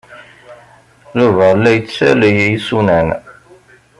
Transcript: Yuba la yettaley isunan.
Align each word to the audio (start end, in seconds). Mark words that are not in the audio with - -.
Yuba 1.17 1.47
la 1.61 1.71
yettaley 1.75 2.37
isunan. 2.55 3.07